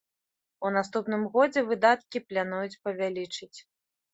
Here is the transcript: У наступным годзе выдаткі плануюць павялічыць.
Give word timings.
У 0.69 0.71
наступным 0.77 1.21
годзе 1.35 1.63
выдаткі 1.69 2.25
плануюць 2.33 2.79
павялічыць. 2.87 3.55